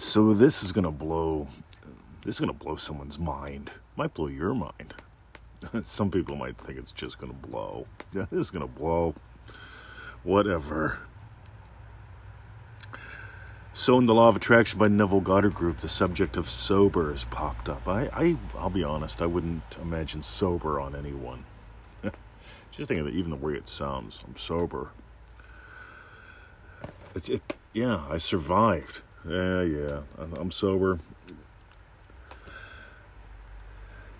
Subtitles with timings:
[0.00, 1.46] So this is gonna blow.
[2.24, 3.70] This is gonna blow someone's mind.
[3.96, 4.94] Might blow your mind.
[5.84, 7.86] Some people might think it's just gonna blow.
[8.14, 9.14] Yeah, this is gonna blow.
[10.22, 11.00] Whatever.
[13.74, 17.26] So, in the Law of Attraction by Neville Goddard Group, the subject of sober has
[17.26, 17.86] popped up.
[17.86, 21.44] I, I, I'll be honest, I wouldn't imagine sober on anyone.
[22.72, 24.92] Just think of it, even the way it sounds, I'm sober.
[27.14, 27.52] It's it.
[27.74, 29.02] Yeah, I survived.
[29.28, 30.98] Yeah, yeah, I'm sober.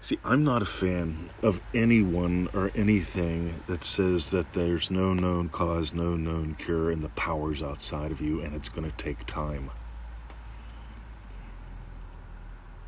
[0.03, 5.51] See, I'm not a fan of anyone or anything that says that there's no known
[5.51, 9.25] cause, no known cure, and the power's outside of you and it's going to take
[9.27, 9.71] time.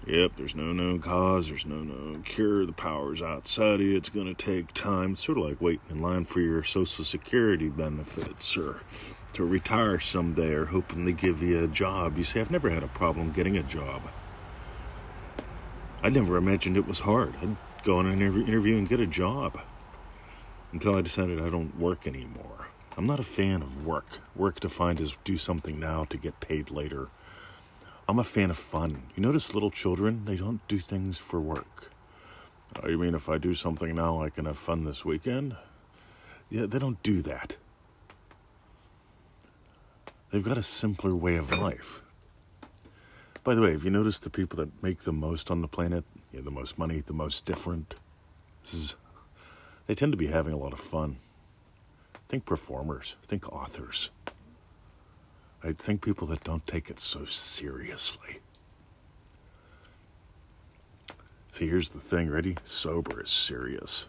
[0.07, 4.09] Yep, there's no known cause, there's no known cure, the power's outside of you, it's
[4.09, 5.13] going to take time.
[5.13, 8.81] It's sort of like waiting in line for your Social Security benefits or
[9.33, 12.19] to retire someday or hoping they give you a job.
[12.19, 14.03] You see, I've never had a problem getting a job.
[16.03, 17.35] I never imagined it was hard.
[17.41, 19.61] I'd go on an interview and get a job
[20.73, 22.69] until I decided I don't work anymore.
[22.97, 24.19] I'm not a fan of work.
[24.37, 27.09] Work defined as do something now to get paid later.
[28.09, 29.05] I'm a fan of fun.
[29.15, 31.91] You notice little children, they don't do things for work.
[32.83, 35.57] Oh, you mean if I do something now, I can have fun this weekend?
[36.51, 37.57] Yeah, they don't do that.
[40.33, 42.01] They've got a simpler way of life.
[43.45, 46.07] By the way, have you noticed the people that make the most on the planet,
[46.33, 47.97] you know, the most money, the most different?
[49.87, 51.19] They tend to be having a lot of fun.
[52.29, 54.11] Think performers, think authors.
[55.63, 58.39] I think people that don't take it so seriously.
[61.51, 62.57] See, here's the thing, ready?
[62.65, 64.07] Sober is serious.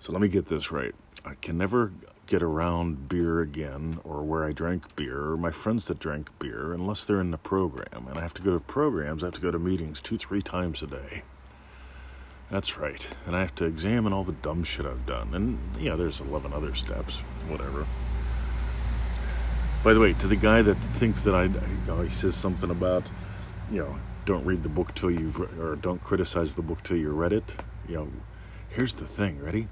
[0.00, 0.94] So let me get this right.
[1.24, 1.94] I can never
[2.32, 6.72] get around beer again or where I drank beer or my friends that drank beer
[6.72, 8.06] unless they're in the program.
[8.08, 10.40] And I have to go to programs, I have to go to meetings two, three
[10.40, 11.24] times a day.
[12.50, 13.06] That's right.
[13.26, 15.34] And I have to examine all the dumb shit I've done.
[15.34, 17.86] And, yeah, there's 11 other steps, whatever.
[19.84, 22.70] By the way, to the guy that thinks that I, you know, he says something
[22.70, 23.10] about,
[23.70, 27.10] you know, don't read the book till you've, or don't criticize the book till you
[27.10, 27.56] read it.
[27.86, 28.08] You know,
[28.70, 29.68] here's the thing, ready?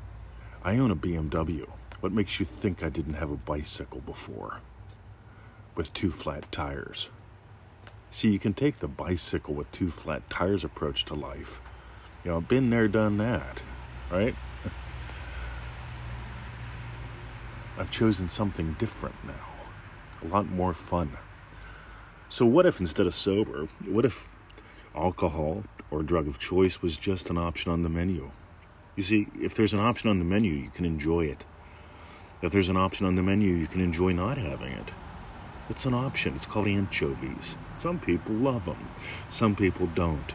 [0.63, 1.67] I own a BMW.
[2.01, 4.61] What makes you think I didn't have a bicycle before?
[5.75, 7.11] With two flat tires.
[8.09, 11.61] See, you can take the bicycle with two flat tires approach to life.
[12.25, 13.63] You know, I've been there, done that,
[14.11, 14.35] right?
[17.79, 19.45] I've chosen something different now,
[20.23, 21.13] a lot more fun.
[22.31, 24.29] So, what if instead of sober, what if
[24.95, 28.31] alcohol or drug of choice was just an option on the menu?
[28.97, 31.45] You see, if there's an option on the menu, you can enjoy it.
[32.43, 34.95] If there's an option on the menu, you can enjoy not having it.
[35.69, 36.35] It's an option.
[36.35, 37.57] It's called anchovies.
[37.77, 38.89] Some people love them,
[39.29, 40.35] some people don't.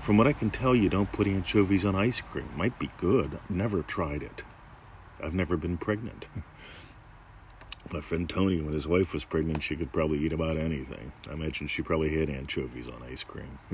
[0.00, 2.48] From what I can tell, you don't put anchovies on ice cream.
[2.56, 3.38] Might be good.
[3.50, 4.42] Never tried it.
[5.22, 6.28] I've never been pregnant.
[7.92, 11.12] My friend Tony, when his wife was pregnant, she could probably eat about anything.
[11.28, 13.58] I imagine she probably had anchovies on ice cream.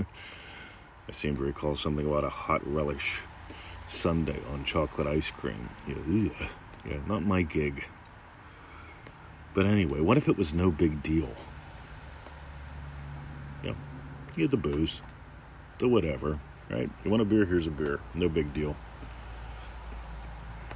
[1.09, 3.21] I seem to recall something about a hot relish
[3.87, 5.69] sundae on chocolate ice cream.
[5.87, 6.49] Yeah,
[6.87, 7.87] yeah, not my gig.
[9.55, 11.31] But anyway, what if it was no big deal?
[13.63, 13.75] Yeah,
[14.37, 15.01] you had the booze,
[15.79, 16.91] the whatever, right?
[17.05, 17.45] You want a beer?
[17.45, 18.01] Here's a beer.
[18.15, 18.77] No big deal.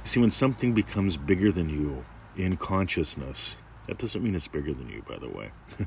[0.03, 2.05] See, when something becomes bigger than you
[2.35, 5.51] in consciousness, that doesn't mean it's bigger than you, by the way.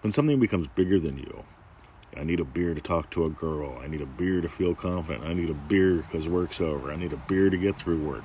[0.00, 1.44] when something becomes bigger than you,
[2.16, 3.78] I need a beer to talk to a girl.
[3.82, 5.24] I need a beer to feel confident.
[5.24, 6.90] I need a beer because work's over.
[6.90, 8.24] I need a beer to get through work.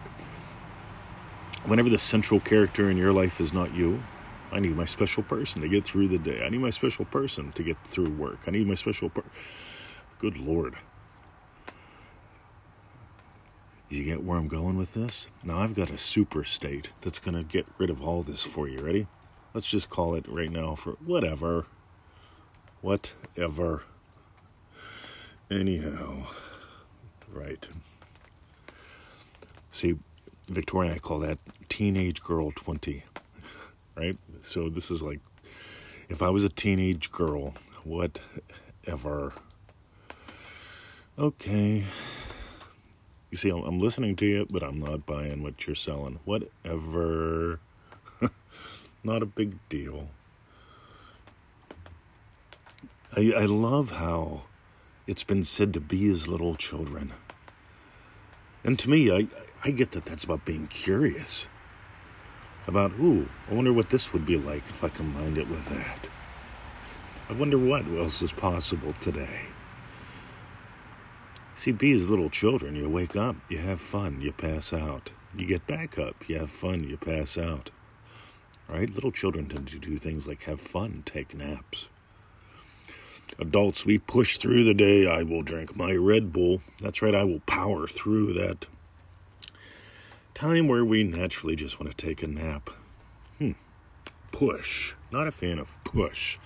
[1.66, 4.02] Whenever the central character in your life is not you,
[4.52, 6.44] I need my special person to get through the day.
[6.44, 8.40] I need my special person to get through work.
[8.48, 9.24] I need my special per-
[10.20, 10.76] Good Lord.
[13.90, 15.30] You get where I'm going with this?
[15.44, 18.68] Now I've got a super state that's going to get rid of all this for
[18.68, 18.80] you.
[18.80, 19.08] Ready?
[19.54, 21.66] Let's just call it right now for whatever.
[22.82, 23.84] Whatever.
[25.50, 26.28] Anyhow,
[27.32, 27.68] right.
[29.72, 29.98] See,
[30.52, 31.40] Victoria, I call that
[31.70, 33.04] teenage girl 20,
[33.96, 34.18] right?
[34.42, 35.20] So this is like,
[36.10, 37.54] if I was a teenage girl,
[37.84, 39.34] whatever.
[41.18, 41.86] Okay.
[43.30, 46.20] You see, I'm listening to you, but I'm not buying what you're selling.
[46.26, 47.60] Whatever.
[49.04, 50.10] not a big deal.
[53.16, 54.44] I, I love how
[55.08, 57.14] it's been said to be as little children.
[58.64, 59.28] And to me, I,
[59.64, 61.48] I get that that's about being curious.
[62.68, 66.10] About, ooh, I wonder what this would be like if I combined it with that.
[67.30, 69.46] I wonder what else is possible today.
[71.56, 72.76] See, be as little children.
[72.76, 75.12] You wake up, you have fun, you pass out.
[75.38, 77.72] You get back up, you have fun, you pass out.
[78.68, 78.90] Right?
[78.90, 81.90] Little children tend to do things like have fun, take naps.
[83.42, 85.10] Adults, we push through the day.
[85.10, 86.62] I will drink my Red Bull.
[86.80, 88.68] That's right, I will power through that
[90.36, 92.70] time where we naturally just want to take a nap.
[93.40, 93.54] Hmm.
[94.32, 94.94] Push.
[95.12, 96.38] Not a fan of push.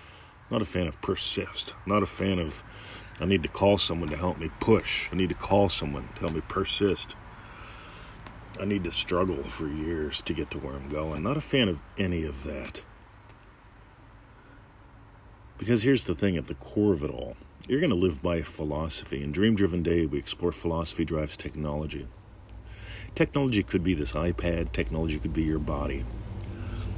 [0.50, 1.75] Not a fan of persist.
[1.86, 2.63] Not a fan of
[3.19, 5.09] I need to call someone to help me push.
[5.12, 7.18] I need to call someone to help me persist.
[8.57, 11.24] I need to struggle for years to get to where I'm going.
[11.24, 12.83] Not a fan of any of that.
[15.57, 17.36] Because here's the thing at the core of it all
[17.68, 19.24] you're going to live by philosophy.
[19.24, 22.07] In Dream Driven Day, we explore philosophy drives technology.
[23.16, 26.06] Technology could be this iPad, technology could be your body.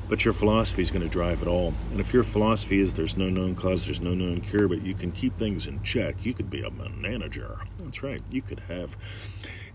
[0.10, 1.74] But your philosophy is going to drive it all.
[1.92, 4.94] And if your philosophy is there's no known cause, there's no known cure, but you
[4.94, 7.60] can keep things in check, you could be a manager.
[7.80, 8.22] That's right.
[8.30, 8.98] You could have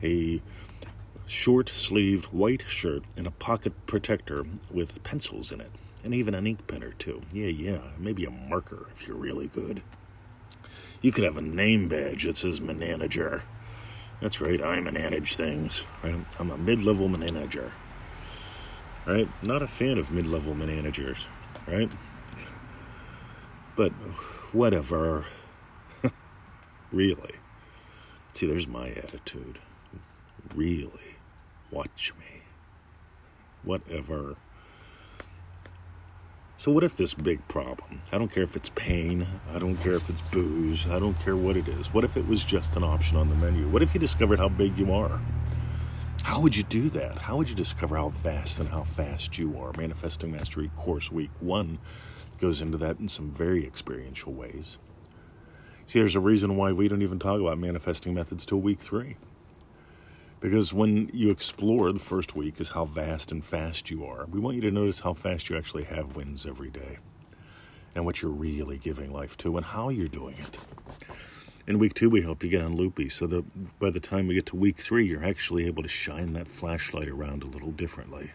[0.03, 0.43] a
[1.27, 5.71] short sleeved white shirt and a pocket protector with pencils in it,
[6.05, 7.23] and even an ink pen or two.
[7.33, 9.83] Yeah, yeah, maybe a marker if you're really good.
[11.01, 13.43] You could have a name badge that says manager.
[14.21, 15.85] That's right, I manage things.
[16.03, 17.73] I'm a mid level manager
[19.07, 19.29] right?
[19.43, 21.27] Not a fan of mid level managers,
[21.67, 21.91] right?
[23.77, 23.93] But
[24.53, 25.25] whatever.
[26.93, 27.35] really.
[28.33, 29.59] See, there's my attitude.
[30.55, 31.17] Really.
[31.71, 32.43] Watch me.
[33.63, 34.37] Whatever.
[36.63, 38.03] So, what if this big problem?
[38.13, 39.27] I don't care if it's pain.
[39.53, 40.89] I don't care if it's booze.
[40.89, 41.93] I don't care what it is.
[41.93, 43.67] What if it was just an option on the menu?
[43.67, 45.21] What if you discovered how big you are?
[46.23, 47.19] How would you do that?
[47.19, 49.73] How would you discover how vast and how fast you are?
[49.77, 51.81] Manifesting Mastery Course Week 1
[52.39, 54.79] goes into that in some very experiential ways.
[55.87, 59.17] See, there's a reason why we don't even talk about manifesting methods till week 3.
[60.43, 64.27] Because when you explore, the first week is how vast and fast you are.
[64.27, 66.99] We want you to notice how fast you actually have wins every day
[67.95, 70.59] and what you're really giving life to and how you're doing it.
[71.69, 74.35] In week two, we hope you get on loopy so that by the time we
[74.35, 78.33] get to week three, you're actually able to shine that flashlight around a little differently.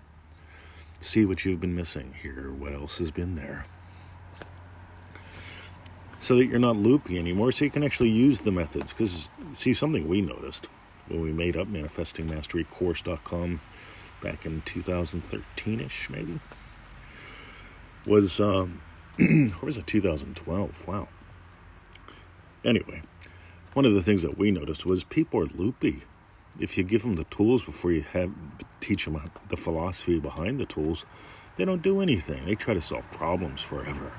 [1.01, 3.65] See what you've been missing, hear what else has been there.
[6.19, 8.94] So that you're not loopy anymore, so you can actually use the methods.
[8.94, 10.69] Because, see, something we noticed
[11.07, 13.62] when we made up manifestingmasterycourse.com
[14.21, 16.39] back in 2013 ish, maybe,
[18.06, 18.68] was, uh,
[19.19, 20.88] or was it 2012?
[20.88, 21.07] Wow.
[22.63, 23.01] Anyway,
[23.74, 26.04] one of the things that we noticed was people are loopy.
[26.59, 28.31] If you give them the tools before you have
[28.80, 29.19] teach them
[29.50, 31.06] the philosophy behind the tools,
[31.56, 32.45] they don't do anything.
[32.45, 34.12] They try to solve problems forever.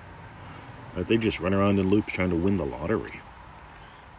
[0.96, 3.20] They just run around in loops trying to win the lottery.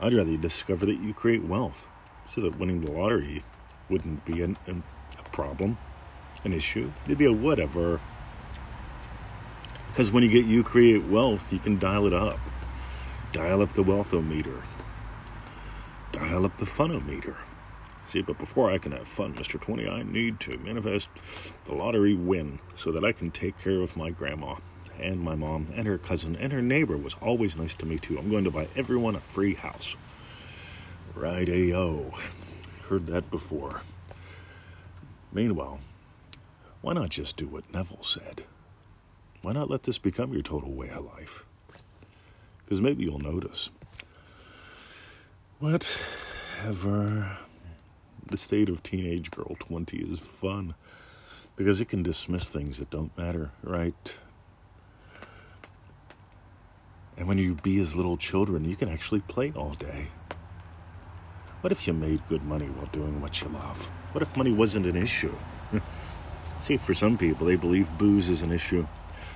[0.01, 1.87] I'd rather you discover that you create wealth
[2.29, 3.41] so that winning the lottery
[3.89, 4.83] wouldn't be an, an,
[5.17, 5.77] a problem,
[6.45, 6.89] an issue.
[7.05, 7.99] It'd be a whatever.
[9.89, 12.39] Because when you get you create wealth, you can dial it up.
[13.33, 14.61] Dial up the wealthometer
[16.11, 17.35] dial up the funometer.
[18.05, 19.59] See, but before I can have fun, Mr.
[19.59, 21.09] 20, I need to manifest
[21.65, 24.55] the lottery win so that I can take care of my grandma
[24.99, 28.17] and my mom and her cousin and her neighbor was always nice to me too.
[28.17, 29.95] I'm going to buy everyone a free house.
[31.19, 32.13] Right, A.O.
[32.87, 33.81] Heard that before.
[35.33, 35.81] Meanwhile,
[36.79, 38.43] why not just do what Neville said?
[39.41, 41.43] Why not let this become your total way of life?
[42.63, 43.69] Because maybe you'll notice
[45.59, 47.37] Whatever.
[48.25, 50.73] The state of teenage girl 20 is fun
[51.57, 54.17] because it can dismiss things that don't matter, right?
[57.17, 60.07] And when you be as little children, you can actually play all day.
[61.61, 63.85] What if you made good money while doing what you love?
[64.13, 65.35] What if money wasn't an issue?
[66.61, 68.87] See, for some people, they believe booze is an issue.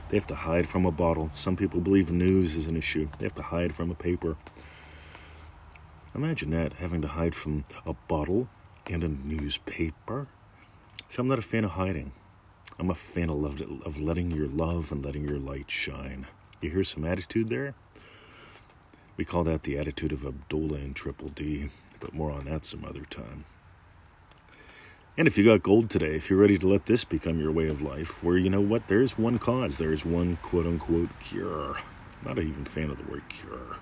[0.08, 1.30] They have to hide from a bottle.
[1.34, 3.10] Some people believe news is an issue.
[3.20, 4.38] They have to hide from a paper.
[6.16, 8.48] Imagine that, having to hide from a bottle
[8.90, 10.28] and a newspaper.
[11.10, 12.14] See, I'm not a fan of hiding.
[12.80, 16.26] I'm a fan of, love, of letting your love and letting your light shine.
[16.62, 17.76] You hear some attitude there?
[19.18, 21.70] We call that the attitude of Abdullah and Triple D,
[22.04, 23.46] but more on that some other time.
[25.18, 27.70] And if you got gold today, if you're ready to let this become your way
[27.70, 31.76] of life, where you know what, there's one cause, there's one quote unquote cure.
[31.78, 33.80] I'm not even fan of the word cure.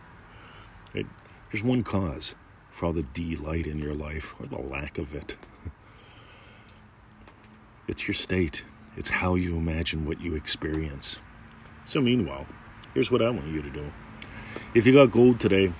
[0.93, 1.07] It,
[1.51, 2.35] there's one cause
[2.69, 5.35] for all the delight in your life, or the lack of it.
[7.87, 8.63] it's your state,
[8.97, 11.21] it's how you imagine what you experience.
[11.85, 12.45] So, meanwhile,
[12.93, 13.91] here's what I want you to do
[14.75, 15.71] If you got gold today,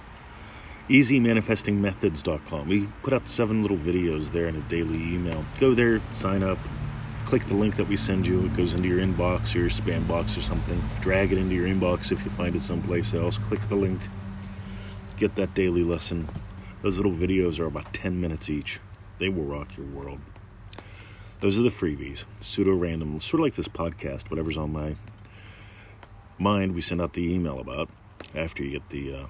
[0.92, 2.68] easymanifestingmethods.com.
[2.68, 5.46] We put out seven little videos there in a daily email.
[5.60, 6.58] Go there, sign up,
[7.26, 8.46] click the link that we send you.
[8.46, 10.82] It goes into your inbox or your spam box or something.
[11.00, 13.38] Drag it into your inbox if you find it someplace else.
[13.38, 14.02] Click the link.
[15.18, 16.28] Get that daily lesson.
[16.82, 18.80] Those little videos are about 10 minutes each.
[19.18, 20.20] They will rock your world.
[21.40, 24.96] Those are the freebies, pseudo random, sort of like this podcast, whatever's on my
[26.38, 27.90] mind, we send out the email about
[28.36, 29.26] after you get the uh,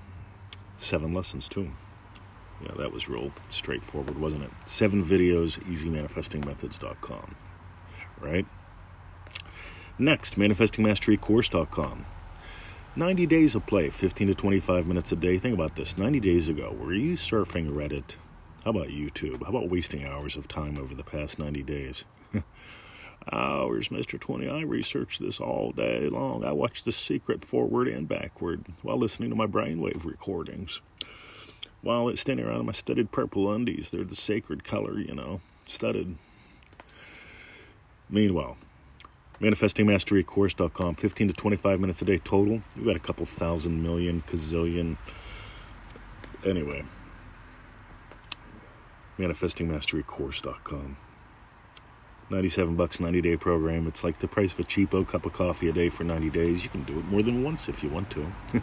[0.81, 1.71] seven lessons too.
[2.63, 4.51] Yeah, that was real straightforward, wasn't it?
[4.65, 7.35] Seven videos, easymanifestingmethods.com.
[8.19, 8.45] Right?
[9.97, 12.05] Next, manifestingmasterycourse.com.
[12.95, 15.37] 90 days of play, 15 to 25 minutes a day.
[15.37, 18.17] Think about this 90 days ago, were you surfing Reddit?
[18.63, 19.43] How about YouTube?
[19.43, 22.05] How about wasting hours of time over the past 90 days?
[23.31, 24.19] Hours, Mr.
[24.19, 24.49] 20.
[24.49, 26.43] I researched this all day long.
[26.43, 30.81] I watched The Secret forward and backward while listening to my brainwave recordings.
[31.81, 35.41] While it's standing around in my studded purple undies, they're the sacred color, you know,
[35.65, 36.15] studded.
[38.09, 38.57] Meanwhile,
[39.41, 44.97] manifestingmasterycourse.com 15 to 25 minutes a day total we've got a couple thousand million gazillion
[46.45, 46.83] anyway
[49.17, 50.95] manifestingmasterycourse.com
[52.31, 55.69] 97 bucks 90 day program it's like the price of a cheapo cup of coffee
[55.69, 58.09] a day for 90 days you can do it more than once if you want
[58.09, 58.31] to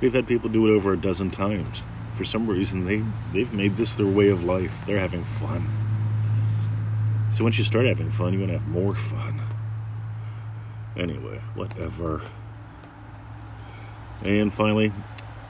[0.00, 1.82] we've had people do it over a dozen times
[2.14, 3.02] for some reason they
[3.32, 5.66] they've made this their way of life they're having fun
[7.30, 9.38] so once you start having fun you're going to have more fun
[10.96, 12.22] Anyway, whatever.
[14.24, 14.92] And finally,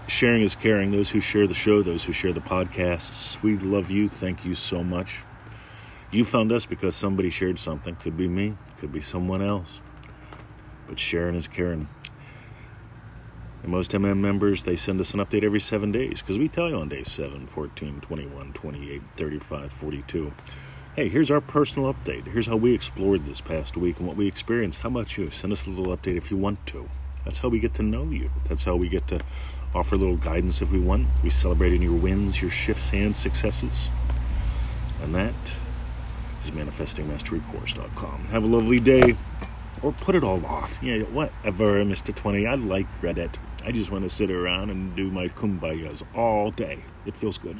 [0.09, 0.90] sharing is caring.
[0.90, 4.09] Those who share the show, those who share the podcasts, we love you.
[4.09, 5.23] Thank you so much.
[6.11, 7.97] You found us because somebody shared something.
[7.97, 9.81] Could be me, could be someone else.
[10.87, 11.89] But sharing is caring.
[13.63, 16.69] And most MM members, they send us an update every seven days because we tell
[16.69, 20.33] you on day 7, 14, 21, 28, 35, 42
[20.97, 22.27] hey, here's our personal update.
[22.27, 24.81] Here's how we explored this past week and what we experienced.
[24.81, 25.29] How about you?
[25.29, 26.89] Send us a little update if you want to.
[27.23, 28.31] That's how we get to know you.
[28.49, 29.21] That's how we get to
[29.75, 31.07] offer a little guidance if we want.
[31.23, 33.91] We celebrate in your wins, your shifts, and successes.
[35.03, 35.35] And that
[36.47, 38.26] is manifestingmasterycourse.com.
[38.26, 39.17] Have a lovely day.
[39.83, 40.79] Or put it all off.
[40.83, 42.15] Yeah, whatever, Mr.
[42.15, 42.47] 20.
[42.47, 43.37] I like Reddit.
[43.65, 46.83] I just want to sit around and do my kumbayas all day.
[47.05, 47.59] It feels good.